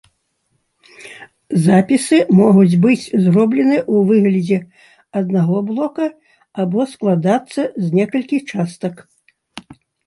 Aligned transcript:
Запісы 1.65 2.17
могуць 2.39 2.79
быць 2.87 3.05
зробленыя 3.25 3.81
ў 3.93 4.09
выглядзе 4.09 4.59
аднаго 5.23 5.57
блока 5.71 6.09
або 6.65 6.81
складацца 6.97 7.61
з 7.85 7.97
некалькіх 8.01 8.41
частак. 8.55 8.95